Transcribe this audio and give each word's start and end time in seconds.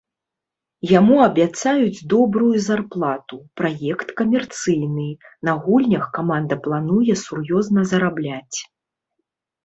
Яму 0.99 1.15
абяцаюць 1.23 2.05
добрую 2.13 2.53
зарплату: 2.67 3.35
праект 3.61 4.13
камерцыйны, 4.21 5.05
на 5.49 5.53
гульнях 5.67 6.07
каманда 6.15 6.57
плануе 6.69 7.13
сур’ёзна 7.25 7.85
зарабляць. 7.93 8.59